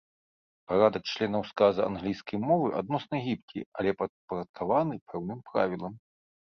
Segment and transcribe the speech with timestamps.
[0.71, 5.93] Парадак членаў сказа англійскай мовы адносна гібкі, але падпарадкаваны пэўным правілам.